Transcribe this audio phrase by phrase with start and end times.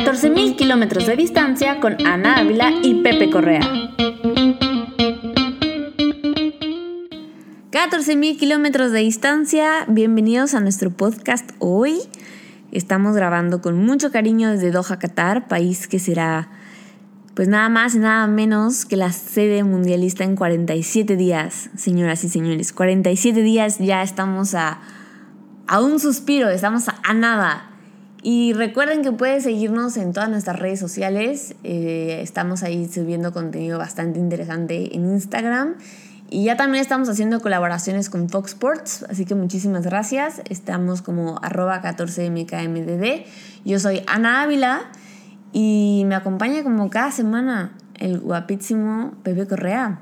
[0.00, 3.60] 14.000 kilómetros de distancia con Ana Ávila y Pepe Correa.
[7.70, 11.98] 14.000 kilómetros de distancia, bienvenidos a nuestro podcast hoy.
[12.72, 16.48] Estamos grabando con mucho cariño desde Doha, Qatar, país que será
[17.34, 22.30] pues nada más y nada menos que la sede mundialista en 47 días, señoras y
[22.30, 22.72] señores.
[22.72, 24.80] 47 días ya estamos a,
[25.66, 27.69] a un suspiro, estamos a nada.
[28.22, 31.54] Y recuerden que pueden seguirnos en todas nuestras redes sociales.
[31.64, 35.76] Eh, estamos ahí subiendo contenido bastante interesante en Instagram.
[36.28, 40.42] Y ya también estamos haciendo colaboraciones con Fox Sports, así que muchísimas gracias.
[40.48, 43.24] Estamos como arroba 14mkmdd.
[43.64, 44.82] Yo soy Ana Ávila
[45.52, 49.98] y me acompaña como cada semana el guapísimo Pepe Correa.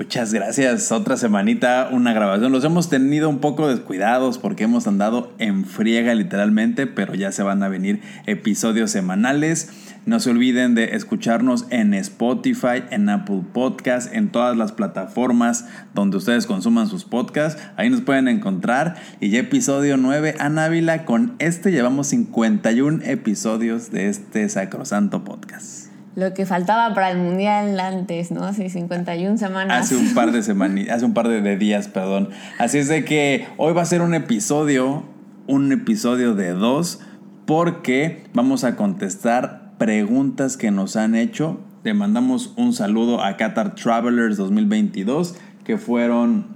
[0.00, 0.92] Muchas gracias.
[0.92, 2.52] Otra semanita, una grabación.
[2.52, 7.42] Los hemos tenido un poco descuidados porque hemos andado en friega literalmente, pero ya se
[7.42, 9.68] van a venir episodios semanales.
[10.06, 16.16] No se olviden de escucharnos en Spotify, en Apple Podcast, en todas las plataformas donde
[16.16, 17.62] ustedes consuman sus podcasts.
[17.76, 18.96] Ahí nos pueden encontrar.
[19.20, 21.04] Y ya episodio 9, Anávila.
[21.04, 27.78] Con este llevamos 51 episodios de este sacrosanto podcast lo que faltaba para el mundial
[27.78, 28.44] antes, ¿no?
[28.44, 29.86] Hace 51 semanas.
[29.86, 32.30] Hace un par de semanas, hace un par de, días, perdón.
[32.58, 35.04] Así es de que hoy va a ser un episodio,
[35.46, 37.00] un episodio de dos,
[37.46, 41.60] porque vamos a contestar preguntas que nos han hecho.
[41.84, 46.46] Le mandamos un saludo a Qatar Travelers 2022, que fueron,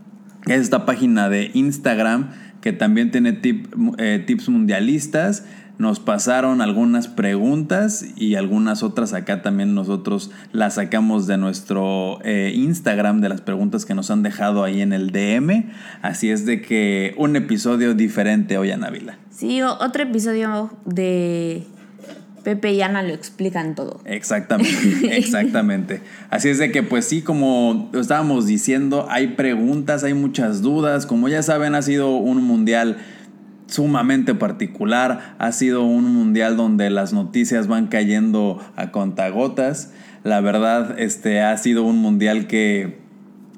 [0.47, 2.31] es esta página de Instagram
[2.61, 3.39] que también tiene
[3.99, 5.45] eh, tips mundialistas
[5.79, 12.53] nos pasaron algunas preguntas y algunas otras acá también nosotros las sacamos de nuestro eh,
[12.55, 15.71] Instagram de las preguntas que nos han dejado ahí en el DM.
[16.03, 19.19] Así es de que un episodio diferente hoy, Anavila.
[19.31, 21.67] Sí, otro episodio de
[22.45, 24.01] Pepe y Ana lo explican todo.
[24.05, 26.03] Exactamente, exactamente.
[26.31, 31.07] Así es de que pues sí, como estábamos diciendo, hay preguntas, hay muchas dudas.
[31.07, 32.99] Como ya saben, ha sido un mundial
[33.75, 35.35] sumamente particular.
[35.39, 39.93] Ha sido un mundial donde las noticias van cayendo a contagotas.
[40.23, 42.99] La verdad, este ha sido un mundial que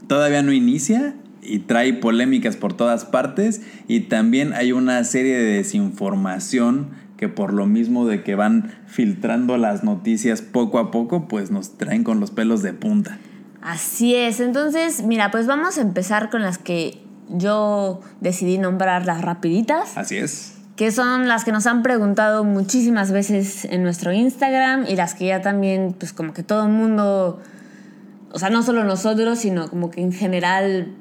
[0.08, 5.52] todavía no inicia y trae polémicas por todas partes y también hay una serie de
[5.52, 11.50] desinformación que por lo mismo de que van filtrando las noticias poco a poco, pues
[11.50, 13.18] nos traen con los pelos de punta.
[13.62, 19.22] Así es, entonces mira, pues vamos a empezar con las que yo decidí nombrar las
[19.22, 19.96] rapiditas.
[19.96, 20.54] Así es.
[20.76, 25.26] Que son las que nos han preguntado muchísimas veces en nuestro Instagram y las que
[25.26, 27.40] ya también, pues como que todo el mundo,
[28.32, 30.92] o sea, no solo nosotros, sino como que en general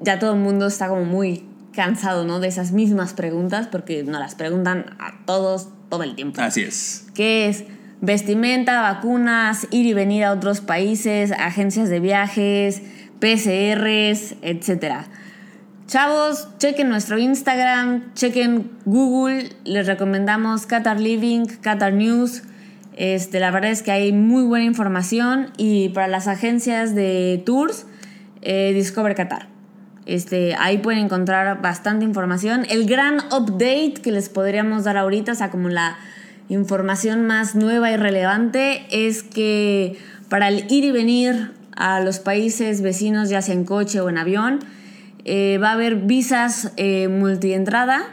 [0.00, 2.40] ya todo el mundo está como muy cansado, ¿no?
[2.40, 6.40] De esas mismas preguntas porque nos las preguntan a todos todo el tiempo.
[6.40, 7.06] Así es.
[7.14, 7.64] ¿Qué es
[8.00, 12.82] vestimenta, vacunas, ir y venir a otros países, agencias de viajes,
[13.20, 15.06] PCRs, etcétera.
[15.86, 22.42] Chavos, chequen nuestro Instagram, chequen Google, les recomendamos Qatar Living, Qatar News.
[22.96, 27.86] Este, la verdad es que hay muy buena información y para las agencias de tours,
[28.42, 29.46] eh, Discover Qatar.
[30.06, 32.66] Este, ahí pueden encontrar bastante información.
[32.68, 35.98] El gran update que les podríamos dar ahorita, o sea, como la
[36.48, 39.96] información más nueva y relevante, es que
[40.28, 44.18] para el ir y venir a los países vecinos, ya sea en coche o en
[44.18, 44.58] avión,
[45.28, 48.04] eh, va a haber visas eh, multientrada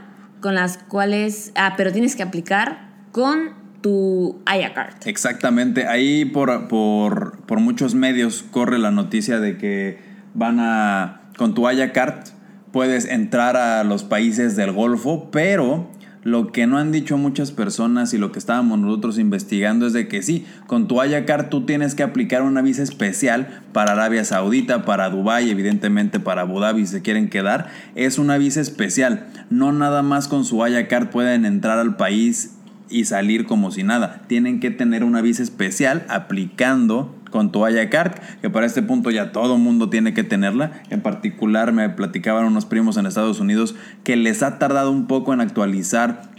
[0.42, 4.96] con las cuales, ah, pero tienes que aplicar con tu Card.
[5.06, 10.00] Exactamente, ahí por, por, por, muchos medios corre la noticia de que
[10.34, 12.26] van a, con tu Card
[12.72, 15.92] puedes entrar a los países del Golfo, pero
[16.24, 20.08] lo que no han dicho muchas personas y lo que estábamos nosotros investigando es de
[20.08, 24.86] que sí, con tu Ayacar tú tienes que aplicar una visa especial para Arabia Saudita,
[24.86, 27.70] para Dubái, evidentemente para Abu Dhabi si se quieren quedar.
[27.96, 29.28] Es una visa especial.
[29.50, 32.56] No nada más con su Ayacar pueden entrar al país
[32.90, 34.22] y salir como si nada.
[34.28, 39.32] Tienen que tener una visa especial aplicando con toalla CART, que para este punto ya
[39.32, 40.84] todo mundo tiene que tenerla.
[40.92, 45.34] En particular me platicaban unos primos en Estados Unidos que les ha tardado un poco
[45.34, 46.30] en actualizar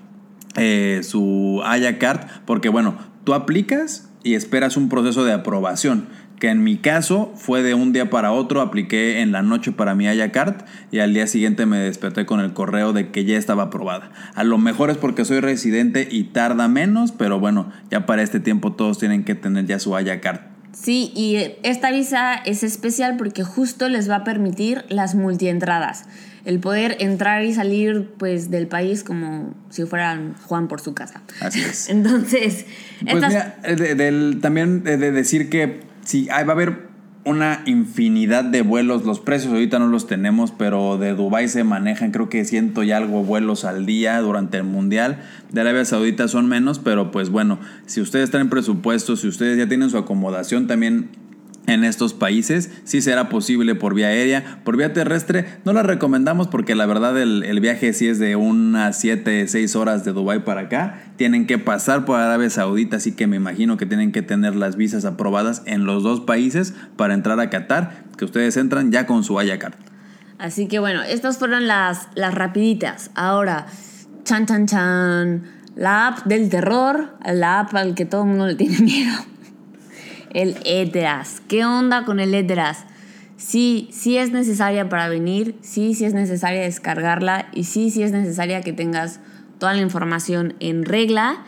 [0.57, 1.61] eh, su
[1.99, 6.07] Card, porque bueno, tú aplicas y esperas un proceso de aprobación
[6.39, 9.97] que en mi caso fue de un día para otro, apliqué en la noche para
[9.97, 10.63] mi Card
[10.93, 14.13] y al día siguiente me desperté con el correo de que ya estaba aprobada.
[14.35, 18.39] A lo mejor es porque soy residente y tarda menos, pero bueno, ya para este
[18.39, 19.93] tiempo todos tienen que tener ya su
[20.23, 20.54] Card.
[20.75, 26.05] Sí, y esta visa es especial porque justo les va a permitir las multientradas.
[26.45, 31.23] El poder entrar y salir pues del país como si fueran Juan por su casa.
[31.41, 31.89] Así es.
[31.91, 32.67] Entonces,
[33.01, 36.84] Pues estas- mira, eh, de- también de, de decir que sí, ahí va a haber
[37.25, 39.05] una infinidad de vuelos.
[39.05, 42.93] Los precios ahorita no los tenemos, pero de Dubai se manejan creo que ciento y
[42.93, 45.19] algo vuelos al día durante el Mundial.
[45.51, 49.59] De Arabia Saudita son menos, pero pues bueno, si ustedes están en presupuesto, si ustedes
[49.59, 51.09] ya tienen su acomodación también
[51.67, 56.49] en estos países, sí será posible por vía aérea, por vía terrestre, no la recomendamos
[56.49, 60.45] porque la verdad el, el viaje sí es de unas 7, 6 horas de Dubai
[60.45, 64.23] para acá, tienen que pasar por Arabia Saudita, así que me imagino que tienen que
[64.23, 68.93] tener las visas aprobadas en los dos países para entrar a Qatar, que ustedes entran
[68.93, 69.75] ya con su Ayacard.
[70.39, 73.11] Así que bueno, estas fueron las, las rapiditas.
[73.15, 73.67] Ahora,
[74.25, 75.43] chan chan chan,
[75.77, 79.15] la app del terror, la app al que todo el mundo le tiene miedo.
[80.35, 81.41] El Eteras.
[81.49, 82.85] ¿Qué onda con el Eteras?
[83.37, 88.13] Sí, sí es necesaria para venir, sí, sí es necesaria descargarla y sí, sí es
[88.13, 89.21] necesaria que tengas
[89.59, 91.45] toda la información en regla.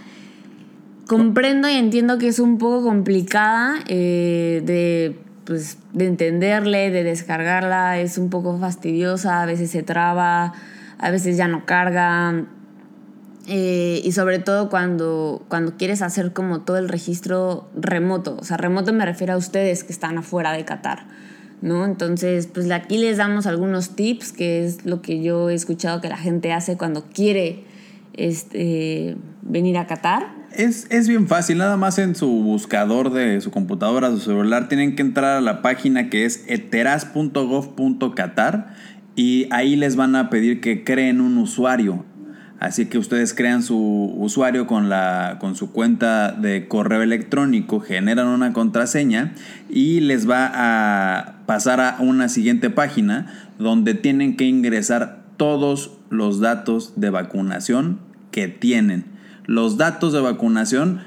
[1.06, 8.00] Comprendo y entiendo que es un poco complicada eh, de, pues, de entenderle, de descargarla,
[8.00, 10.52] es un poco fastidiosa, a veces se traba,
[10.98, 12.46] a veces ya no carga.
[13.46, 18.36] Eh, y sobre todo cuando, cuando quieres hacer como todo el registro remoto.
[18.40, 21.06] O sea, remoto me refiero a ustedes que están afuera de Qatar.
[21.62, 21.84] ¿no?
[21.84, 26.08] Entonces, pues aquí les damos algunos tips, que es lo que yo he escuchado que
[26.08, 27.64] la gente hace cuando quiere
[28.14, 30.34] este, venir a Qatar.
[30.52, 34.94] Es, es bien fácil, nada más en su buscador de su computadora, su celular, tienen
[34.96, 38.74] que entrar a la página que es eteras.gov.qatar
[39.14, 42.04] y ahí les van a pedir que creen un usuario.
[42.58, 48.28] Así que ustedes crean su usuario con, la, con su cuenta de correo electrónico, generan
[48.28, 49.34] una contraseña
[49.68, 56.40] y les va a pasar a una siguiente página donde tienen que ingresar todos los
[56.40, 57.98] datos de vacunación
[58.30, 59.04] que tienen.
[59.44, 61.00] Los datos de vacunación,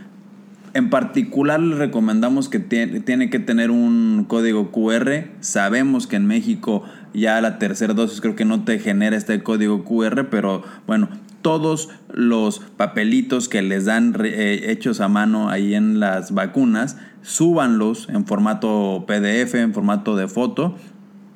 [0.76, 5.26] en particular les recomendamos que tie- tiene que tener un código QR.
[5.40, 6.84] Sabemos que en México
[7.16, 11.10] ya la tercera dosis creo que no te genera este código QR, pero bueno,
[11.42, 18.08] todos los papelitos que les dan eh, hechos a mano ahí en las vacunas, súbanlos
[18.10, 20.76] en formato PDF, en formato de foto,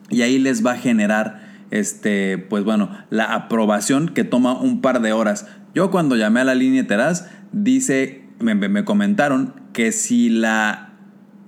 [0.09, 1.41] y ahí les va a generar
[1.71, 5.47] este pues bueno la aprobación que toma un par de horas.
[5.73, 10.89] Yo cuando llamé a la línea Teraz dice me- me comentaron que si la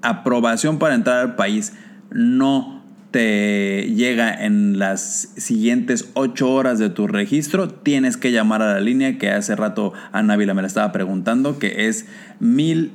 [0.02, 1.74] aprobación para entrar al país
[2.12, 2.75] no
[3.16, 8.82] te llega en las siguientes ocho horas de tu registro, tienes que llamar a la
[8.82, 12.08] línea que hace rato Ana Vila me la estaba preguntando, que es
[12.42, 12.92] mil,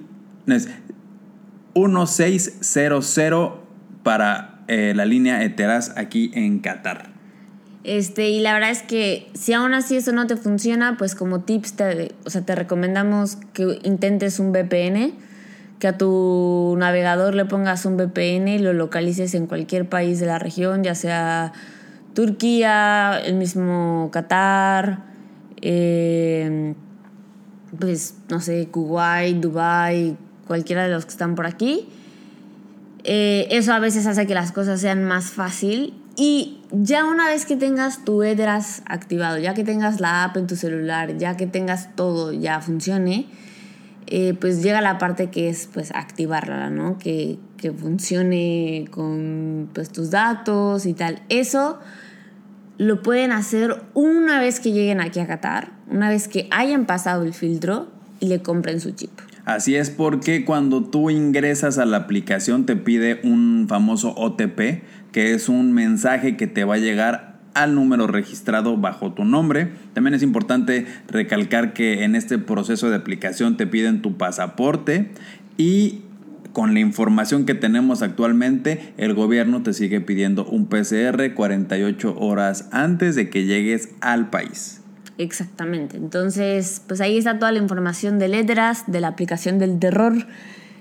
[0.47, 0.69] es
[1.75, 3.19] 1600
[4.03, 7.09] para eh, la línea Eteraz aquí en Qatar.
[7.83, 11.45] Este, y la verdad es que si aún así eso no te funciona, pues como
[11.45, 15.15] tips te, o sea, te recomendamos que intentes un VPN,
[15.81, 20.27] que a tu navegador le pongas un VPN y lo localices en cualquier país de
[20.27, 21.53] la región, ya sea
[22.15, 25.05] Turquía, el mismo Qatar,
[25.63, 26.75] eh,
[27.79, 30.17] pues no sé, Kuwait, Dubai,
[30.47, 31.89] cualquiera de los que están por aquí.
[33.05, 35.95] Eh, eso a veces hace que las cosas sean más fácil.
[36.17, 40.47] Y ya una vez que tengas tu EDRAS activado, ya que tengas la app en
[40.47, 43.27] tu celular, ya que tengas todo, ya funcione,
[44.11, 46.99] eh, pues llega la parte que es pues activarla, ¿no?
[46.99, 51.23] Que, que funcione con pues, tus datos y tal.
[51.29, 51.79] Eso
[52.77, 57.23] lo pueden hacer una vez que lleguen aquí a Qatar, una vez que hayan pasado
[57.23, 57.89] el filtro
[58.19, 59.11] y le compren su chip.
[59.45, 65.35] Así es porque cuando tú ingresas a la aplicación te pide un famoso OTP, que
[65.35, 69.73] es un mensaje que te va a llegar al número registrado bajo tu nombre.
[69.93, 75.11] También es importante recalcar que en este proceso de aplicación te piden tu pasaporte
[75.57, 76.03] y
[76.53, 82.69] con la información que tenemos actualmente, el gobierno te sigue pidiendo un PCR 48 horas
[82.73, 84.81] antes de que llegues al país.
[85.19, 85.97] Exactamente.
[85.97, 90.15] Entonces, pues ahí está toda la información de letras, de la aplicación del terror.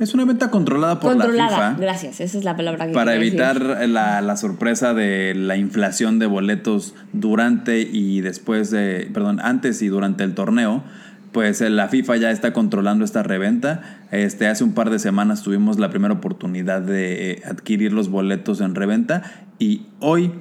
[0.00, 1.76] Es una venta controlada por la FIFA.
[1.78, 6.26] Gracias, esa es la palabra que Para evitar la, la sorpresa de la inflación de
[6.26, 10.82] boletos durante y después de, perdón, antes y durante el torneo,
[11.30, 13.98] pues eh, la FIFA ya está controlando esta reventa.
[14.10, 18.60] Este, hace un par de semanas tuvimos la primera oportunidad de eh, adquirir los boletos
[18.60, 19.22] en reventa
[19.58, 20.32] y hoy,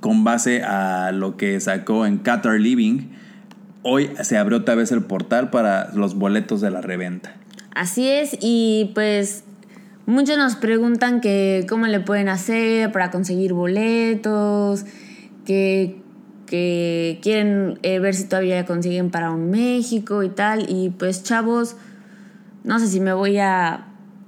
[0.00, 3.10] con base a lo que sacó en Qatar Living,
[3.82, 7.34] hoy se abrió otra vez el portal para los boletos de la reventa.
[7.74, 9.44] Así es, y pues
[10.06, 14.84] muchos nos preguntan que cómo le pueden hacer para conseguir boletos,
[15.44, 16.00] que,
[16.46, 20.66] que quieren eh, ver si todavía consiguen para un México y tal.
[20.68, 21.76] Y pues chavos,
[22.64, 23.86] no sé si me voy a,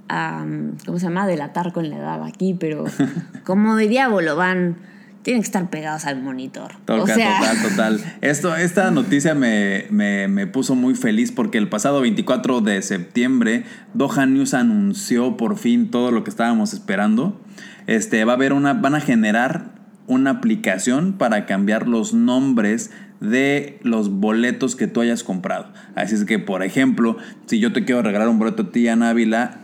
[0.08, 0.46] a,
[0.86, 1.26] ¿cómo se llama?
[1.26, 2.84] Delatar con la edad aquí, pero
[3.44, 4.76] como diría Bolobán,
[5.22, 6.72] tienen que estar pegados al monitor.
[6.84, 8.16] Total, o sea, total, total.
[8.20, 13.64] Esto, esta noticia me, me, me puso muy feliz porque el pasado 24 de septiembre
[13.94, 17.40] Doha News anunció por fin todo lo que estábamos esperando.
[17.86, 19.72] Este, va a haber una, van a generar
[20.06, 25.72] una aplicación para cambiar los nombres de los boletos que tú hayas comprado.
[25.94, 29.10] Así es que, por ejemplo, si yo te quiero regalar un boleto a ti, Ana
[29.10, 29.60] Ávila,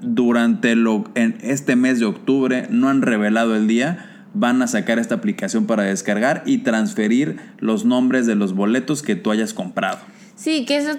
[0.00, 4.98] durante lo, en este mes de octubre, no han revelado el día, van a sacar
[4.98, 9.98] esta aplicación para descargar y transferir los nombres de los boletos que tú hayas comprado.
[10.36, 10.92] Sí, que eso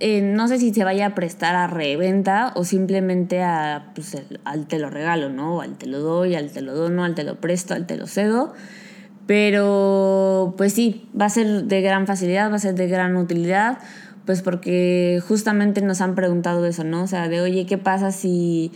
[0.00, 4.66] eh, no sé si se vaya a prestar a reventa o simplemente a, pues, al
[4.66, 5.60] te lo regalo, ¿no?
[5.60, 8.06] Al te lo doy, al te lo dono, al te lo presto, al te lo
[8.06, 8.54] cedo.
[9.26, 13.78] Pero pues sí, va a ser de gran facilidad, va a ser de gran utilidad,
[14.24, 17.02] pues porque justamente nos han preguntado eso, ¿no?
[17.02, 18.72] O sea, de oye, ¿qué pasa si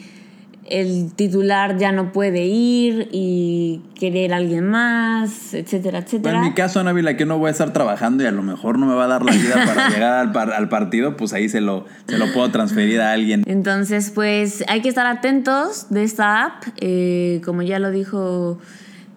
[0.68, 6.36] el titular ya no puede ir y quiere ir alguien más, etcétera, etcétera?
[6.38, 8.86] en mi caso, Ana que no voy a estar trabajando y a lo mejor no
[8.86, 11.60] me va a dar la vida para llegar al, par- al partido, pues ahí se
[11.60, 13.42] lo, se lo puedo transferir a alguien.
[13.46, 16.62] Entonces, pues hay que estar atentos de esta app.
[16.80, 18.58] Eh, como ya lo dijo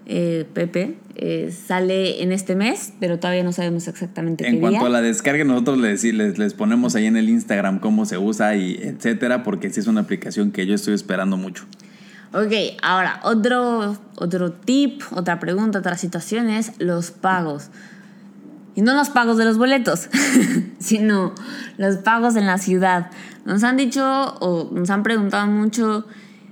[0.06, 4.80] eh, Pepe, eh, sale en este mes, pero todavía no sabemos exactamente En qué cuanto
[4.80, 4.88] día.
[4.88, 8.56] a la descarga, nosotros les, les, les ponemos ahí en el Instagram cómo se usa
[8.56, 11.66] y etcétera, porque sí es una aplicación que yo estoy esperando mucho.
[12.34, 17.70] Ok, ahora, otro, otro tip, otra pregunta, otra situación es los pagos.
[18.76, 20.10] Y no los pagos de los boletos,
[20.80, 21.34] sino
[21.78, 23.10] los pagos en la ciudad.
[23.46, 24.04] Nos han dicho
[24.42, 26.06] o nos han preguntado mucho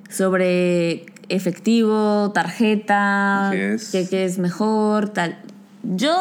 [0.10, 3.90] sobre efectivo, tarjeta, es.
[3.92, 5.38] qué, qué es mejor, tal.
[5.84, 6.14] Yo,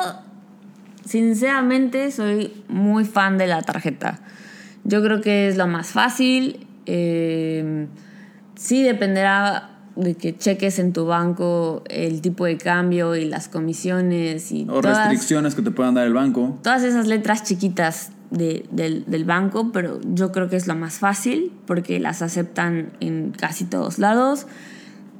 [1.04, 4.20] sinceramente, soy muy fan de la tarjeta.
[4.84, 6.66] Yo creo que es lo más fácil.
[6.86, 7.86] eh,
[8.56, 14.50] sí dependerá de que cheques en tu banco el tipo de cambio y las comisiones
[14.50, 16.58] y O todas, restricciones que te puedan dar el banco.
[16.62, 20.94] todas esas letras chiquitas de- del, del banco, pero yo creo que es lo más
[20.94, 24.46] fácil porque las aceptan en casi todos lados.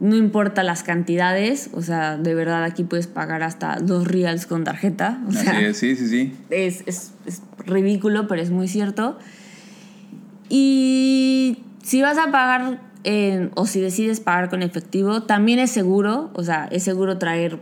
[0.03, 4.65] No importa las cantidades, o sea, de verdad aquí puedes pagar hasta dos reals con
[4.65, 5.23] tarjeta.
[5.29, 6.33] O sea, Así es, sí, sí, sí.
[6.51, 9.17] es, es- es ridículo, pero es muy cierto.
[10.49, 12.81] Y si vas a pagar
[13.55, 17.59] o si decides pagar con efectivo, también es seguro, o sea, es seguro traer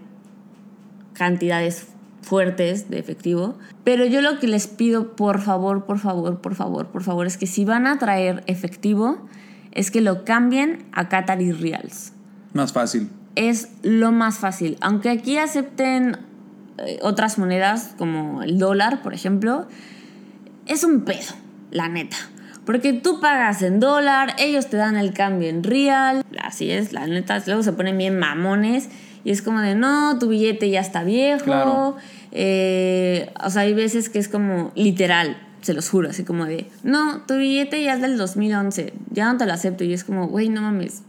[1.15, 1.87] cantidades
[2.23, 3.59] fuertes de efectivo.
[3.85, 7.37] Pero yo lo que les pido, por favor, por favor, por favor, por favor, es
[7.39, 9.27] que si van a traer efectivo,
[9.73, 12.13] es que lo cambien a Qatari Reals
[12.53, 13.11] Más fácil.
[13.37, 14.77] es lo más fácil.
[14.81, 16.19] Aunque aquí acepten
[16.79, 19.67] eh, otras monedas como el dólar, por ejemplo,
[20.67, 21.35] es un pedo,
[21.71, 22.17] la neta.
[22.65, 26.25] Porque tú pagas en dólar, ellos te dan el cambio en real.
[26.43, 27.43] Así es, la neta.
[27.47, 28.89] Luego se ponen bien mamones.
[29.25, 31.45] Y es como de, no, tu billete ya está viejo.
[31.45, 31.97] Claro.
[32.33, 36.71] Eh, o sea, hay veces que es como literal, se los juro, así como de,
[36.83, 39.85] no, tu billete ya es del 2011, ya no te lo acepto.
[39.85, 41.03] Y es como, güey, no mames.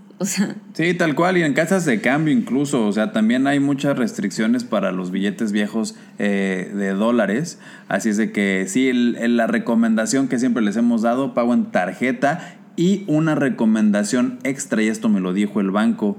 [0.73, 4.63] Sí, tal cual, y en casas de cambio incluso, o sea, también hay muchas restricciones
[4.63, 10.39] para los billetes viejos eh, de dólares, así es de que sí, la recomendación que
[10.39, 15.33] siempre les hemos dado, pago en tarjeta y una recomendación extra, y esto me lo
[15.33, 16.17] dijo el banco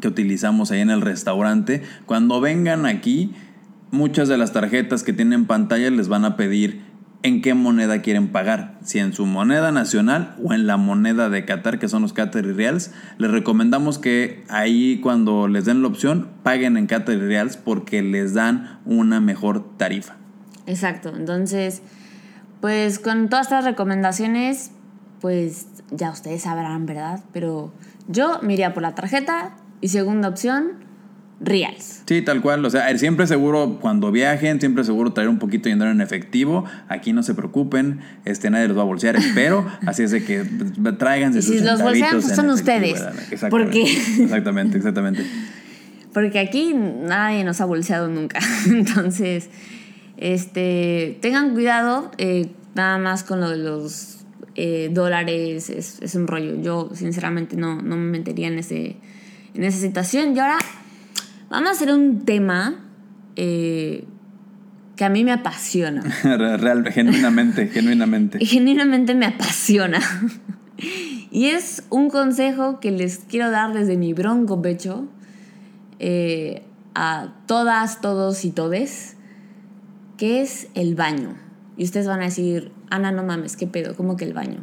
[0.00, 3.32] que utilizamos ahí en el restaurante, cuando vengan aquí,
[3.90, 6.89] muchas de las tarjetas que tienen pantalla les van a pedir
[7.22, 11.44] en qué moneda quieren pagar, si en su moneda nacional o en la moneda de
[11.44, 12.92] Qatar, que son los Qatari Reals.
[13.18, 18.34] Les recomendamos que ahí cuando les den la opción paguen en Qatari Reals porque les
[18.34, 20.16] dan una mejor tarifa.
[20.66, 21.82] Exacto, entonces,
[22.60, 24.70] pues con todas estas recomendaciones,
[25.20, 27.20] pues ya ustedes sabrán, ¿verdad?
[27.32, 27.72] Pero
[28.08, 30.89] yo me iría por la tarjeta y segunda opción,
[31.40, 32.02] reals.
[32.06, 32.64] Sí, tal cual.
[32.64, 36.64] O sea, siempre seguro cuando viajen, siempre seguro traer un poquito de dinero en efectivo.
[36.88, 39.66] Aquí no se preocupen, este, nadie los va a bolsear, espero.
[39.86, 43.00] Así es de que pues, tráiganse Y sus si los bolsean, pues son ustedes.
[43.30, 43.48] Exactamente.
[43.50, 45.24] Porque- Exactamente, exactamente.
[46.12, 48.40] Porque aquí nadie nos ha bolseado nunca.
[48.66, 49.48] Entonces,
[50.16, 54.18] este, tengan cuidado, eh, nada más con lo de los
[54.56, 56.60] eh, dólares, es, es un rollo.
[56.60, 58.96] Yo, sinceramente, no, no me metería en, ese,
[59.54, 60.36] en esa situación.
[60.36, 60.58] Y ahora
[61.50, 62.76] vamos a hacer un tema
[63.36, 64.04] eh,
[64.96, 66.02] que a mí me apasiona.
[66.22, 68.38] Real, genuinamente, genuinamente.
[68.44, 70.00] Genuinamente me apasiona.
[71.30, 75.08] y es un consejo que les quiero dar desde mi bronco pecho
[75.98, 76.62] eh,
[76.94, 79.16] a todas, todos y todes,
[80.16, 81.36] que es el baño.
[81.76, 83.96] Y ustedes van a decir, Ana, no mames, ¿qué pedo?
[83.96, 84.58] ¿Cómo que el baño?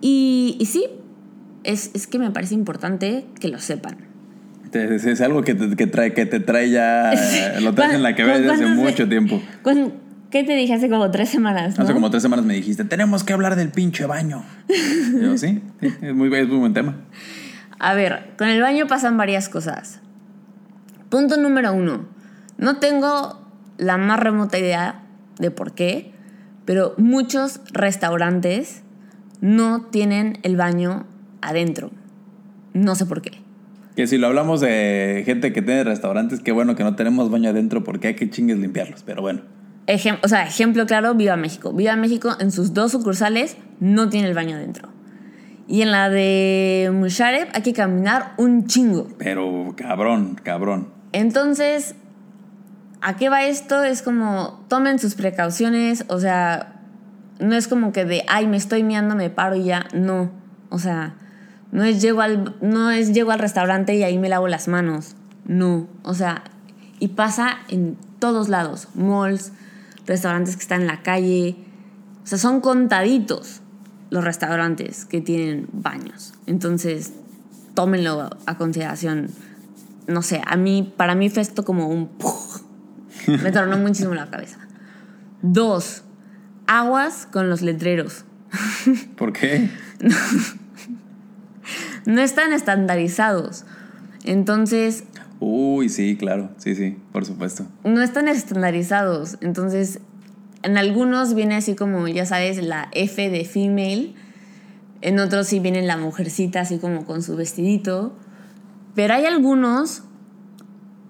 [0.00, 0.86] Y, y sí,
[1.64, 4.09] es, es que me parece importante que lo sepan.
[4.72, 7.12] Es, es algo que te, que trae, que te trae ya,
[7.60, 9.42] lo traes en la cabeza desde hace ¿Cuándo se- mucho tiempo.
[9.62, 9.92] ¿Cuándo-
[10.30, 11.76] ¿Qué te dije hace como tres semanas?
[11.76, 11.94] Hace no?
[11.94, 14.44] como tres semanas me dijiste, tenemos que hablar del pinche baño.
[14.68, 16.94] Y yo, sí, sí, es muy, es muy buen tema.
[17.80, 20.00] A ver, con el baño pasan varias cosas.
[21.08, 22.06] Punto número uno.
[22.58, 23.44] No tengo
[23.76, 25.02] la más remota idea
[25.40, 26.12] de por qué,
[26.64, 28.82] pero muchos restaurantes
[29.40, 31.06] no tienen el baño
[31.42, 31.90] adentro.
[32.72, 33.40] No sé por qué.
[33.96, 37.50] Que si lo hablamos de gente que tiene restaurantes, qué bueno que no tenemos baño
[37.50, 39.42] adentro porque hay que chingues limpiarlos, pero bueno.
[39.86, 41.72] Ejem- o sea, ejemplo claro, Viva México.
[41.72, 44.88] Viva México en sus dos sucursales no tiene el baño adentro.
[45.66, 49.08] Y en la de Musharref hay que caminar un chingo.
[49.18, 50.88] Pero cabrón, cabrón.
[51.12, 51.94] Entonces,
[53.02, 53.82] ¿a qué va esto?
[53.84, 56.80] Es como, tomen sus precauciones, o sea,
[57.40, 60.30] no es como que de, ay, me estoy miando, me paro y ya, no.
[60.70, 61.14] O sea,
[61.72, 65.14] no es llego al, no es llego al restaurante y ahí me lavo las manos,
[65.46, 65.88] no.
[66.02, 66.44] O sea,
[66.98, 69.52] y pasa en todos lados, malls,
[70.06, 71.56] restaurantes que están en la calle,
[72.22, 73.62] o sea, son contaditos
[74.10, 76.34] los restaurantes que tienen baños.
[76.46, 77.12] Entonces,
[77.74, 79.30] tómenlo a consideración.
[80.06, 82.10] No sé, a mí, para mí fue esto como un...
[83.26, 84.58] Me tronó muchísimo la cabeza.
[85.42, 86.02] Dos,
[86.66, 88.24] aguas con los letreros.
[89.16, 89.70] ¿Por qué?
[92.10, 93.64] No están estandarizados.
[94.24, 95.04] Entonces,
[95.38, 96.50] Uy, sí, claro.
[96.58, 97.64] Sí, sí, por supuesto.
[97.84, 99.38] no están estandarizados.
[99.40, 100.00] Entonces,
[100.62, 104.14] en algunos viene así como, ya sabes, la F de female.
[105.00, 108.14] En otros sí viene la mujercita así como con su vestidito.
[108.94, 110.02] Pero hay algunos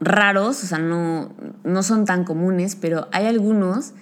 [0.00, 1.32] raros, o sea, no,
[1.64, 3.92] no son tan comunes, pero hay algunos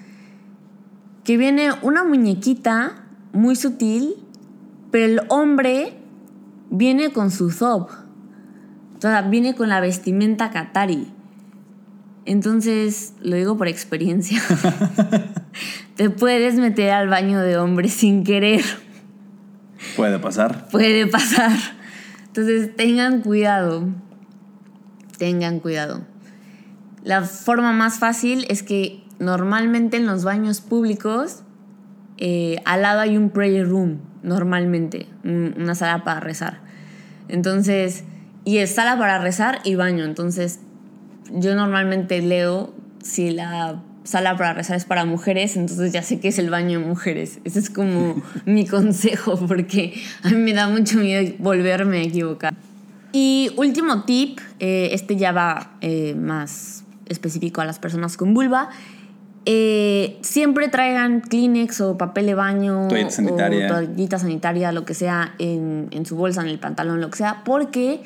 [1.24, 4.14] que viene una muñequita muy sutil,
[4.90, 5.97] pero el hombre
[6.70, 7.88] viene con su zob.
[8.96, 11.12] O sea, viene con la vestimenta Katari.
[12.24, 14.42] Entonces, lo digo por experiencia.
[15.96, 18.62] Te puedes meter al baño de hombre sin querer.
[19.96, 20.68] Puede pasar.
[20.68, 21.52] Puede pasar.
[22.26, 23.88] Entonces, tengan cuidado.
[25.16, 26.02] Tengan cuidado.
[27.02, 31.42] La forma más fácil es que normalmente en los baños públicos
[32.18, 36.60] eh, al lado hay un prayer room, normalmente, un- una sala para rezar.
[37.28, 38.04] Entonces,
[38.44, 40.04] y es sala para rezar y baño.
[40.04, 40.60] Entonces,
[41.32, 46.28] yo normalmente leo si la sala para rezar es para mujeres, entonces ya sé que
[46.28, 47.40] es el baño de mujeres.
[47.44, 52.54] Ese es como mi consejo, porque a mí me da mucho miedo volverme a equivocar.
[53.12, 58.70] Y último tip, eh, este ya va eh, más específico a las personas con vulva.
[59.50, 63.64] Eh, siempre traigan Kleenex o papel de baño Toallita sanitaria.
[63.64, 67.16] o toallita sanitaria, lo que sea, en, en su bolsa, en el pantalón, lo que
[67.16, 68.02] sea, porque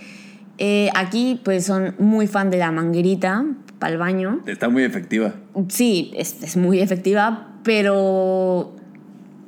[0.58, 3.44] eh, aquí pues son muy fan de la manguerita
[3.80, 4.40] para el baño.
[4.46, 5.34] Está muy efectiva.
[5.68, 8.76] Sí, es, es muy efectiva, pero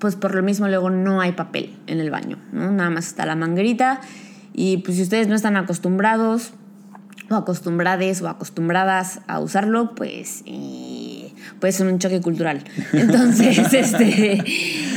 [0.01, 2.73] pues por lo mismo luego no hay papel en el baño, ¿no?
[2.73, 4.01] Nada más está la manguerita
[4.53, 6.55] y pues si ustedes no están acostumbrados
[7.31, 10.43] o acostumbrades o acostumbradas a usarlo, pues
[11.61, 12.63] puede ser un choque cultural.
[12.93, 14.43] Entonces, este...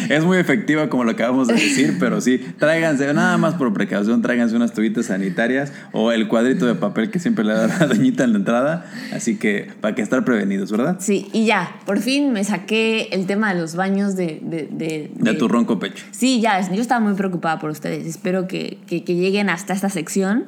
[0.09, 4.21] Es muy efectiva como lo acabamos de decir, pero sí, tráiganse, nada más por precaución,
[4.21, 8.23] tráiganse unas toallitas sanitarias o el cuadrito de papel que siempre le da la doñita
[8.23, 8.85] en la entrada.
[9.13, 10.95] Así que para que estar prevenidos, ¿verdad?
[11.01, 14.39] Sí, y ya, por fin me saqué el tema de los baños de...
[14.41, 16.05] De, de, De tu ronco pecho.
[16.11, 18.05] Sí, ya, yo estaba muy preocupada por ustedes.
[18.07, 20.45] Espero que, que- que lleguen hasta esta sección.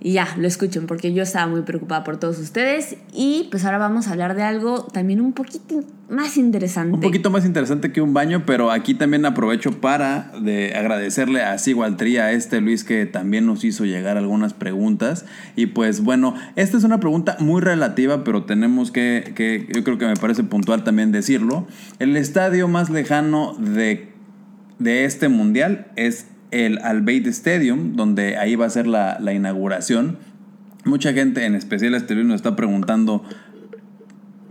[0.00, 2.96] Y ya, lo escuchen, porque yo estaba muy preocupada por todos ustedes.
[3.12, 6.94] Y pues ahora vamos a hablar de algo también un poquito más interesante.
[6.94, 11.58] Un poquito más interesante que un baño, pero aquí también aprovecho para de agradecerle a
[11.58, 15.24] Sigualtría, a este Luis que también nos hizo llegar algunas preguntas.
[15.56, 19.98] Y pues bueno, esta es una pregunta muy relativa, pero tenemos que, que yo creo
[19.98, 21.66] que me parece puntual también decirlo.
[21.98, 24.12] El estadio más lejano de,
[24.78, 30.18] de este mundial es el Albeit Stadium, donde ahí va a ser la, inauguración.
[30.84, 33.24] Mucha gente, en especial este nos está preguntando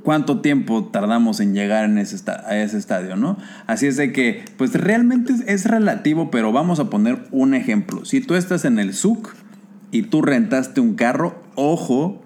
[0.04, 3.38] cuánto tiempo tardamos en llegar ese a ese estadio, ¿no?
[3.66, 8.06] Así es de que, pues realmente es, relativo, pero vamos a poner un ejemplo.
[8.06, 9.34] Si tú estás en el SUC
[9.92, 12.22] y tú rentaste un carro, ojo,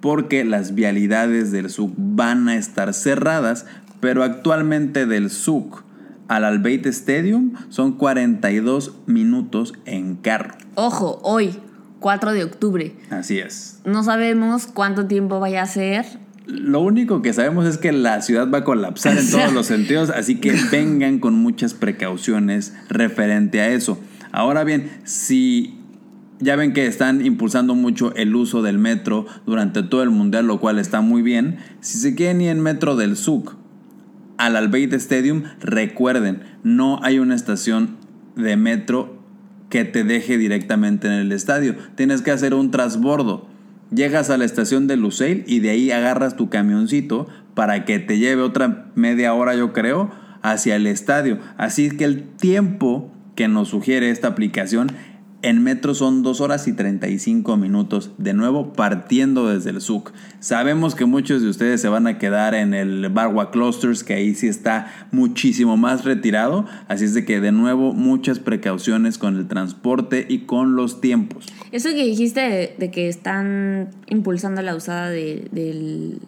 [0.00, 3.66] porque las vialidades del SUC van a estar cerradas,
[4.00, 5.84] pero actualmente del SUC
[6.28, 10.54] al Albeit Stadium son 42 minutos en carro.
[10.74, 11.58] Ojo, hoy,
[12.00, 12.94] 4 de octubre.
[13.10, 13.80] Así es.
[13.84, 16.04] No sabemos cuánto tiempo vaya a ser.
[16.46, 20.10] Lo único que sabemos es que la ciudad va a colapsar en todos los sentidos,
[20.10, 23.98] así que vengan con muchas precauciones referente a eso.
[24.32, 25.78] Ahora bien, si
[26.40, 30.58] ya ven que están impulsando mucho el uso del metro durante todo el mundial, lo
[30.58, 33.61] cual está muy bien, si se quieren ir en metro del SUC
[34.38, 37.96] al Albeit Stadium, recuerden, no hay una estación
[38.36, 39.22] de metro
[39.68, 41.76] que te deje directamente en el estadio.
[41.94, 43.48] Tienes que hacer un transbordo.
[43.94, 48.18] Llegas a la estación de Luceil y de ahí agarras tu camioncito para que te
[48.18, 50.10] lleve otra media hora, yo creo,
[50.42, 51.38] hacia el estadio.
[51.56, 54.92] Así que el tiempo que nos sugiere esta aplicación
[55.42, 60.12] en metro son 2 horas y 35 minutos, de nuevo partiendo desde el SUC.
[60.40, 64.34] Sabemos que muchos de ustedes se van a quedar en el Barwa Clusters, que ahí
[64.34, 69.48] sí está muchísimo más retirado, así es de que de nuevo muchas precauciones con el
[69.48, 71.46] transporte y con los tiempos.
[71.72, 76.20] Eso que dijiste de, que están impulsando la usada del,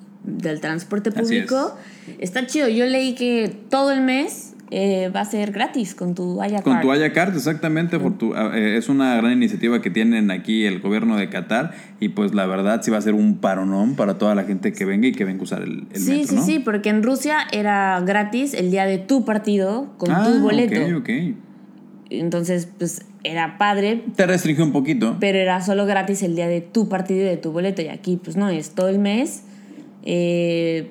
[0.61, 1.77] transporte público,
[2.19, 2.69] está chido.
[2.69, 6.81] Yo leí que todo el mes eh, va a ser gratis con tu Haya Con
[6.81, 7.99] tu Haya exactamente.
[7.99, 12.09] Por tu, eh, es una gran iniciativa que tienen aquí el gobierno de Qatar y
[12.09, 15.07] pues la verdad sí va a ser un paronón para toda la gente que venga
[15.07, 18.55] y que venga a usar el, el sí, Sí, sí, porque en Rusia era gratis
[18.55, 20.81] el día de tu partido con tu ah, boleto.
[20.97, 21.11] Ok, ok.
[22.11, 24.03] Entonces, pues era padre.
[24.17, 25.17] Te restringe un poquito.
[25.21, 27.83] Pero era solo gratis el día de tu partido y de tu boleto.
[27.83, 29.45] Y aquí, pues no, es todo el mes.
[30.05, 30.91] Eh,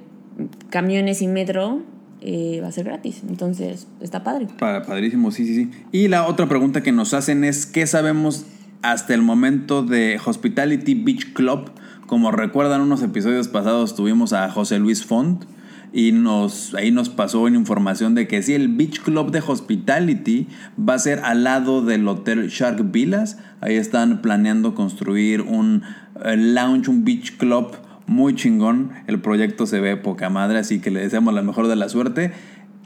[0.70, 1.82] camiones y metro
[2.26, 3.22] eh, va a ser gratis.
[3.28, 4.48] Entonces, está padre.
[4.58, 5.72] padrísimo, sí, sí, sí.
[5.92, 8.46] Y la otra pregunta que nos hacen es, ¿qué sabemos
[8.82, 11.72] hasta el momento de Hospitality Beach Club?
[12.08, 15.44] Como recuerdan unos episodios pasados tuvimos a José Luis Font
[15.92, 20.48] y nos, ahí nos pasó una información de que sí, el Beach Club de Hospitality
[20.78, 23.38] va a ser al lado del Hotel Shark Villas.
[23.62, 25.84] Ahí están planeando construir un
[26.24, 27.76] eh, lounge, un beach club
[28.08, 28.92] muy chingón.
[29.08, 32.32] El proyecto se ve poca madre, así que le deseamos la mejor de la suerte.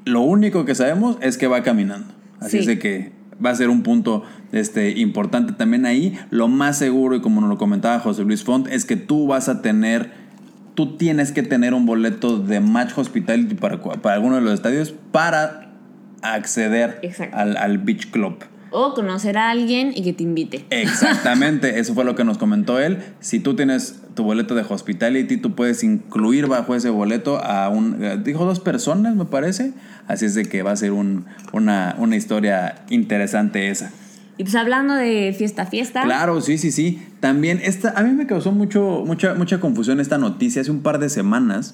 [0.05, 2.13] Lo único que sabemos es que va caminando.
[2.39, 3.11] Así es de que
[3.43, 6.17] va a ser un punto este, importante también ahí.
[6.29, 9.49] Lo más seguro, y como nos lo comentaba José Luis Font, es que tú vas
[9.49, 10.11] a tener,
[10.75, 14.93] tú tienes que tener un boleto de Match Hospitality para, para alguno de los estadios
[15.11, 15.71] para
[16.21, 17.01] acceder
[17.33, 18.37] al, al Beach Club.
[18.79, 20.63] O conocer a alguien y que te invite.
[20.69, 22.99] Exactamente, eso fue lo que nos comentó él.
[23.19, 28.03] Si tú tienes tu boleto de hospitality, tú puedes incluir bajo ese boleto a un,
[28.03, 29.73] eh, dijo dos personas, me parece.
[30.05, 33.91] Así es de que va a ser una, una historia interesante esa.
[34.37, 36.03] Y pues hablando de fiesta, fiesta.
[36.03, 37.01] Claro, sí, sí, sí.
[37.19, 40.61] También esta, a mí me causó mucho, mucha, mucha confusión esta noticia.
[40.61, 41.73] Hace un par de semanas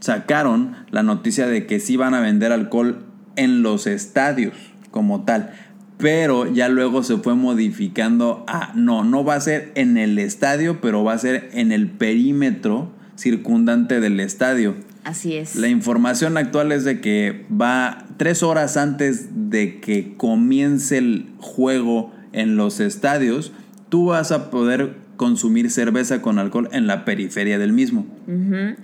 [0.00, 3.04] sacaron la noticia de que sí van a vender alcohol
[3.36, 4.54] en los estadios
[4.90, 5.52] como tal
[5.98, 10.80] pero ya luego se fue modificando a, no, no va a ser en el estadio,
[10.80, 14.76] pero va a ser en el perímetro circundante del estadio.
[15.04, 15.56] Así es.
[15.56, 22.12] La información actual es de que va tres horas antes de que comience el juego
[22.32, 23.52] en los estadios,
[23.88, 28.06] tú vas a poder consumir cerveza con alcohol en la periferia del mismo.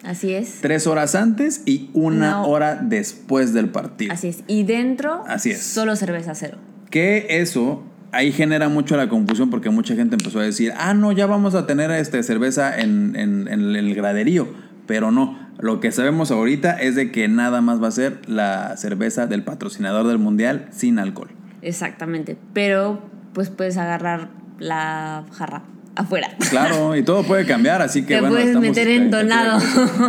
[0.03, 0.59] así es.
[0.61, 4.13] Tres horas antes y una hora después del partido.
[4.13, 4.43] Así es.
[4.49, 5.63] Y dentro, así es.
[5.63, 6.59] solo cerveza cero.
[6.95, 11.11] Que eso ahí genera mucho la confusión porque mucha gente empezó a decir, ah, no,
[11.11, 14.47] ya vamos a tener este, cerveza en, el graderío.
[14.87, 18.77] Pero no, lo que sabemos ahorita es de que nada más va a ser la
[18.77, 21.31] cerveza del patrocinador del mundial sin alcohol.
[21.63, 23.03] Exactamente, pero
[23.33, 24.29] pues puedes agarrar
[24.61, 25.65] la jarra
[25.97, 26.29] afuera.
[26.51, 28.35] Claro, y todo puede cambiar, así que Te bueno.
[28.37, 29.61] puedes meter en donado.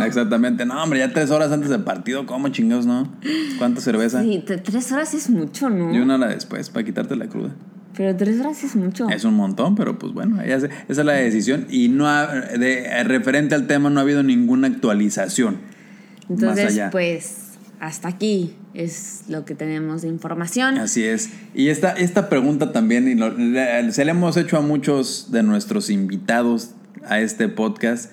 [0.04, 0.64] Exactamente.
[0.66, 3.12] No, hombre, ya tres horas antes del partido, ¿cómo chingados, no?
[3.58, 4.22] ¿Cuánta cerveza?
[4.22, 5.94] Sí, tres horas es mucho, ¿no?
[5.94, 7.50] Y una hora después, para quitarte la cruda.
[7.96, 9.08] Pero tres horas es mucho.
[9.08, 11.66] Es un montón, pero pues bueno, esa es la decisión.
[11.70, 15.54] Y no ha- de, referente al tema no ha habido ninguna actualización.
[15.54, 16.90] más Entonces, allá.
[16.90, 17.45] pues,
[17.80, 20.78] hasta aquí es lo que tenemos de información.
[20.78, 21.30] Así es.
[21.54, 25.42] Y esta, esta pregunta también y lo- le- se la hemos hecho a muchos de
[25.42, 26.70] nuestros invitados
[27.06, 28.12] a este podcast.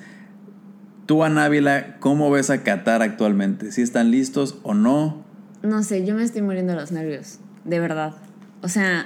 [1.05, 3.71] Tú, Ana Ávila, ¿cómo ves a Qatar actualmente?
[3.71, 5.23] ¿Si están listos o no?
[5.61, 8.13] No sé, yo me estoy muriendo de los nervios, de verdad.
[8.61, 9.05] O sea,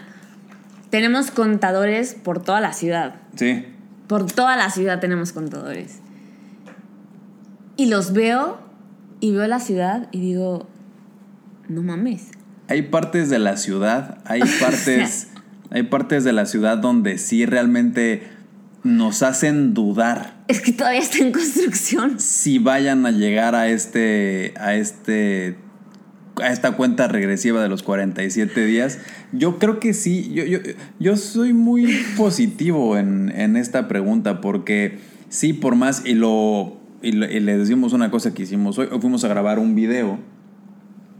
[0.89, 3.15] tenemos contadores por toda la ciudad.
[3.35, 3.65] Sí.
[4.07, 5.97] Por toda la ciudad tenemos contadores.
[7.75, 8.59] Y los veo
[9.19, 10.67] y veo la ciudad y digo,
[11.67, 12.29] no mames.
[12.67, 15.29] Hay partes de la ciudad, hay partes,
[15.69, 18.23] hay partes de la ciudad donde sí realmente
[18.83, 22.19] nos hacen dudar Es que todavía está en construcción.
[22.19, 25.57] si vayan a llegar a este, a este,
[26.41, 28.99] a esta cuenta regresiva de los 47 días.
[29.33, 30.59] Yo creo que sí, yo, yo,
[30.99, 34.99] yo soy muy positivo en, en esta pregunta porque
[35.29, 38.87] sí, por más, y lo, y, le- y le decimos una cosa que hicimos hoy,
[38.91, 40.17] hoy fuimos a grabar un video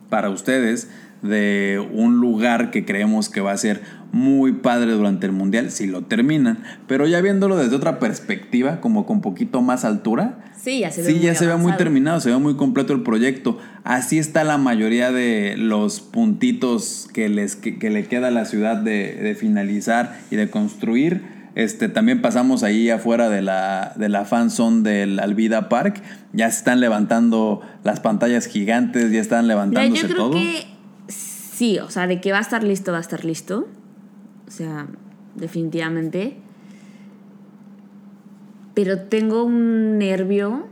[0.10, 0.90] para ustedes
[1.22, 5.88] de un lugar que creemos que va a ser muy padre durante el mundial si
[5.88, 10.92] lo terminan, pero ya viéndolo desde otra perspectiva, como con poquito más altura, Sí, ya
[10.92, 13.58] se ve sí muy ya se ve muy terminado, se ve muy completo el proyecto.
[13.84, 18.46] Así está la mayoría de los puntitos que les que, que le queda a la
[18.46, 21.37] ciudad de, de finalizar y de construir.
[21.58, 26.04] Este, también pasamos ahí afuera de la, de la fan zone del Alvida Park.
[26.32, 30.34] Ya se están levantando las pantallas gigantes, ya están Mira, levantándose yo creo todo.
[30.34, 30.67] que
[31.08, 33.67] sí, o sea, de que va a estar listo, va a estar listo.
[34.48, 34.86] O sea,
[35.34, 36.38] definitivamente.
[38.76, 40.67] Pero tengo un nervio,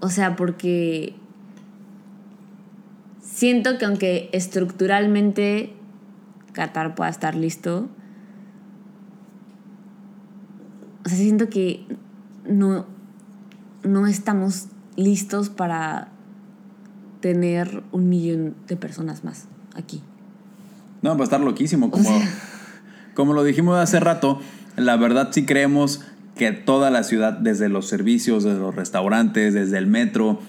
[0.00, 1.14] o sea, porque
[3.22, 5.72] siento que aunque estructuralmente
[6.52, 7.88] Qatar pueda estar listo,
[11.06, 11.86] o sea, siento que
[12.48, 12.84] no,
[13.84, 14.66] no estamos
[14.96, 16.08] listos para
[17.20, 19.44] tener un millón de personas más
[19.76, 20.02] aquí.
[21.02, 21.92] No, va a estar loquísimo.
[21.92, 22.28] Como, sea.
[23.14, 24.40] como lo dijimos hace rato,
[24.74, 26.02] la verdad sí creemos
[26.34, 30.40] que toda la ciudad, desde los servicios, desde los restaurantes, desde el metro,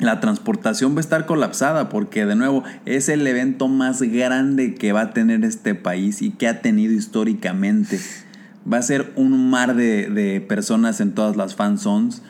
[0.00, 4.92] la transportación va a estar colapsada porque de nuevo es el evento más grande que
[4.92, 8.00] va a tener este país y que ha tenido históricamente.
[8.70, 12.22] Va a ser un mar de, de personas en todas las fan zones.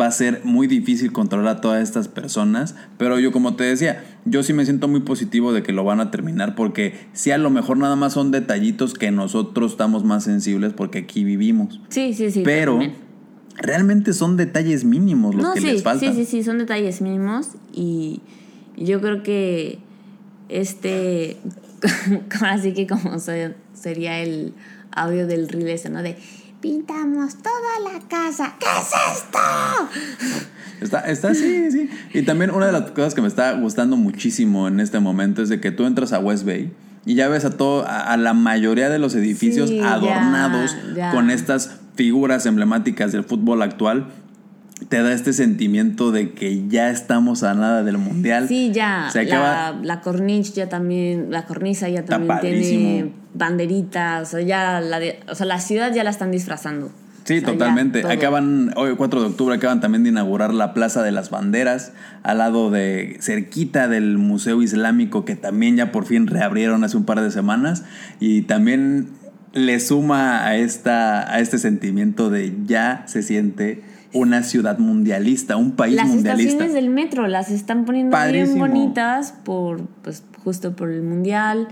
[0.00, 2.74] Va a ser muy difícil controlar a todas estas personas.
[2.96, 6.00] Pero yo, como te decía, yo sí me siento muy positivo de que lo van
[6.00, 6.54] a terminar.
[6.54, 11.00] Porque sí, a lo mejor nada más son detallitos que nosotros estamos más sensibles porque
[11.00, 11.78] aquí vivimos.
[11.90, 12.40] Sí, sí, sí.
[12.42, 12.94] Pero también.
[13.58, 16.14] realmente son detalles mínimos los no, que sí, les faltan.
[16.14, 18.22] sí, sí, sí, son detalles mínimos y
[18.78, 19.78] yo creo que
[20.48, 21.36] este,
[22.40, 24.54] así que como se- sería el
[24.94, 26.02] audio del reel ese, ¿no?
[26.02, 26.16] De
[26.60, 29.38] pintamos toda la casa, ¿qué es esto?
[30.80, 31.90] Está, está, sí, sí.
[32.14, 35.48] Y también una de las cosas que me está gustando muchísimo en este momento es
[35.48, 36.72] de que tú entras a West Bay
[37.04, 40.76] y ya ves a todo, a, a la mayoría de los edificios Sí, ya, adornados
[40.94, 41.10] ya.
[41.10, 44.06] con estas figuras emblemáticas del fútbol actual.
[44.88, 48.48] Te da este sentimiento de que ya estamos a nada del mundial.
[48.48, 54.28] Sí, ya, Se acaba- la, la corniche ya también, la cornisa ya también tiene banderitas,
[54.28, 56.90] o sea, ya la, de- o sea, la ciudad ya la están disfrazando.
[57.24, 58.02] Sí, O sea, totalmente.
[58.04, 61.92] Acaban, hoy 4 de octubre acaban también de inaugurar la Plaza de las Banderas,
[62.24, 67.04] al lado de, cerquita del Museo Islámico, que también ya por fin reabrieron hace un
[67.04, 67.84] par de semanas.
[68.18, 69.10] Y también
[69.52, 73.82] le suma a, esta, a este sentimiento de ya se siente
[74.14, 76.52] una ciudad mundialista, un país Las mundialista.
[76.52, 78.64] estaciones del metro las están poniendo Padrísimo.
[78.64, 81.68] bien bonitas por, pues, justo por el mundial.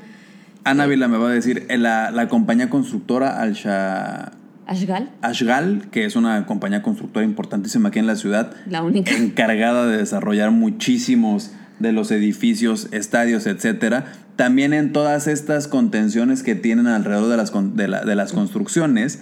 [0.64, 4.33] Ana Vila me va a decir, eh, la, la compañía constructora Al-Sha-
[4.66, 9.11] Ashgal, Ashgal, que es una compañía constructora importantísima aquí en la ciudad, la única.
[9.16, 11.50] encargada de desarrollar muchísimos
[11.81, 14.05] de los edificios, estadios, etcétera.
[14.37, 18.33] También en todas estas contenciones que tienen alrededor de las, con- de la- de las
[18.33, 19.20] construcciones,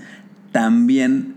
[0.53, 1.35] también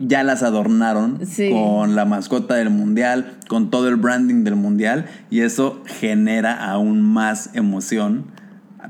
[0.00, 1.50] ya las adornaron Sí.
[1.50, 7.02] con la mascota del mundial, con todo el branding del mundial, y eso genera aún
[7.02, 8.24] más emoción.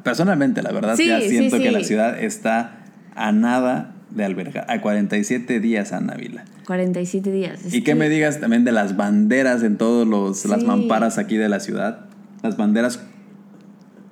[0.03, 2.79] Personalmente, la verdad, Sí, ya sí, siento que la ciudad está
[3.16, 6.44] a nada de albergar, a 47 días a Návila.
[6.66, 7.75] 47 días.
[7.75, 10.07] Y que me digas también de las banderas en todas
[10.46, 12.07] las mamparas aquí de la ciudad.
[12.42, 13.01] Las banderas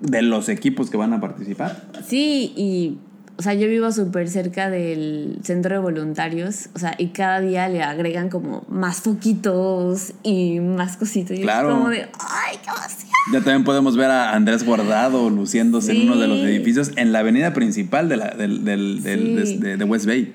[0.00, 1.84] de los equipos que van a participar.
[2.04, 2.98] Sí, y.
[3.38, 7.68] O sea, yo vivo súper cerca del centro de voluntarios, o sea, y cada día
[7.68, 11.31] le agregan como más foquitos y más cositas.
[11.37, 11.70] Y es Claro.
[11.70, 13.09] como de, ¡ay, qué emoción!
[13.33, 17.20] Ya también podemos ver a Andrés Guardado luciéndose en uno de los edificios en la
[17.20, 19.59] avenida principal de, la, del, del- del- Sí.
[19.59, 20.35] de, de West Bay.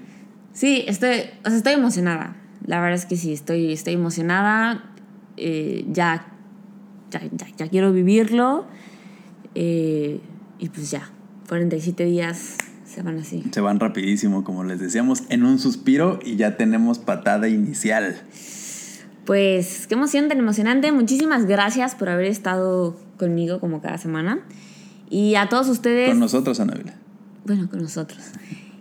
[0.54, 1.10] Sí, estoy,
[1.44, 2.38] o sea, estoy emocionada.
[2.66, 4.86] La verdad es que sí, estoy, estoy emocionada.
[5.36, 6.28] Eh, ya,
[7.12, 8.66] ya, ya, ya quiero vivirlo.
[9.56, 10.20] Eh,
[10.60, 11.10] y pues ya,
[11.50, 12.58] 47 días
[12.94, 13.44] se van así.
[13.52, 18.16] Se van rapidísimo, como les decíamos, en un suspiro y ya tenemos patada inicial.
[19.26, 20.92] Pues qué emoción tan emocionante.
[20.92, 24.40] Muchísimas gracias por haber estado conmigo como cada semana.
[25.10, 26.10] Y a todos ustedes...
[26.10, 26.94] Con nosotros, Anabela.
[27.46, 28.20] Bueno, con nosotros.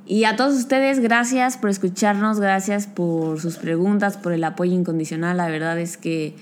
[0.06, 5.36] Y a todos ustedes, gracias por escucharnos, gracias por sus preguntas, por el apoyo incondicional.
[5.36, 6.34] La verdad es que,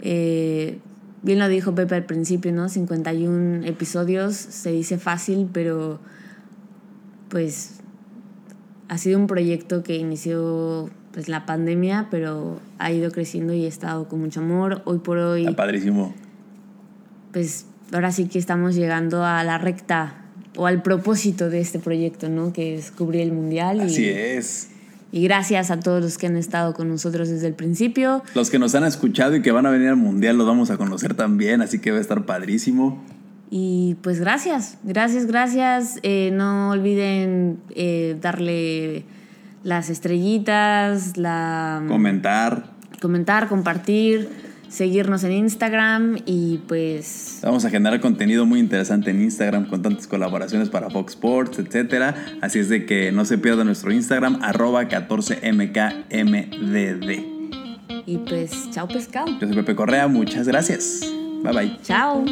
[0.00, 0.78] eh,
[1.22, 2.68] bien lo dijo Pepe al principio, ¿no?
[2.68, 6.00] 51 episodios, se dice fácil, pero
[7.32, 7.80] pues
[8.88, 13.68] ha sido un proyecto que inició pues la pandemia, pero ha ido creciendo y ha
[13.68, 14.82] estado con mucho amor.
[14.84, 16.14] Hoy por hoy Está padrísimo.
[17.32, 20.14] pues ahora sí que estamos llegando a la recta
[20.56, 22.52] o al propósito de este proyecto, ¿no?
[22.52, 23.78] Que es cubrir el mundial.
[23.78, 24.68] y- Así es.
[25.10, 28.22] Y gracias a todos los que han estado con nosotros desde el principio.
[28.34, 30.76] Los que nos han escuchado y que van a venir al mundial los vamos a
[30.78, 33.02] conocer también, así que va a estar padrísimo.
[33.54, 35.98] Y pues gracias, gracias, gracias.
[36.02, 39.04] Eh, no olviden eh, darle
[39.62, 42.70] las estrellitas, la Comentar.
[43.02, 44.30] comentar, compartir,
[44.68, 50.06] seguirnos en Instagram y pues Vamos a generar contenido muy interesante en Instagram con tantas
[50.06, 52.14] colaboraciones para Fox Sports, etcétera.
[52.40, 57.26] Así es de que no se pierda nuestro Instagram, arroba 14mkmdd.
[58.06, 59.26] y pues chao pescado.
[59.38, 61.02] Yo soy Pepe Correa, muchas gracias.
[61.42, 61.76] Bye bye.
[61.82, 62.24] Chao.